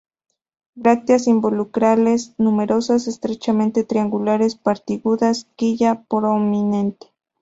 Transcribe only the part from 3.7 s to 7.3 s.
triangulares puntiagudas, quilla prominente.